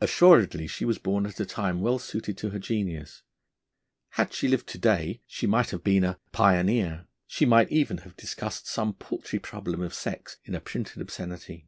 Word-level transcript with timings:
Assuredly 0.00 0.68
she 0.68 0.84
was 0.84 0.98
born 0.98 1.26
at 1.26 1.40
a 1.40 1.44
time 1.44 1.80
well 1.80 1.98
suited 1.98 2.38
to 2.38 2.50
her 2.50 2.60
genius. 2.60 3.22
Had 4.10 4.32
she 4.32 4.46
lived 4.46 4.68
to 4.68 4.78
day, 4.78 5.20
she 5.26 5.48
might 5.48 5.70
have 5.70 5.82
been 5.82 6.04
a 6.04 6.20
'Pioneer'; 6.30 7.08
she 7.26 7.44
might 7.44 7.68
even 7.72 7.98
have 8.06 8.16
discussed 8.16 8.68
some 8.68 8.92
paltry 8.94 9.40
problem 9.40 9.80
of 9.82 9.94
sex 9.94 10.36
in 10.44 10.54
a 10.54 10.60
printed 10.60 11.02
obscenity. 11.02 11.66